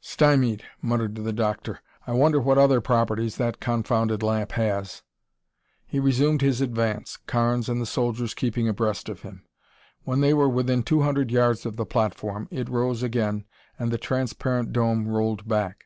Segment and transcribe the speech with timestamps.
[0.00, 1.82] "Stymied!" muttered the doctor.
[2.06, 5.02] "I wonder what other properties that confounded lamp has."
[5.86, 9.44] He resumed his advance, Carnes and the soldiers keeping abreast of him.
[10.04, 13.44] When they were within two hundred yards of the platform it rose again
[13.78, 15.84] and the transparent dome rolled back.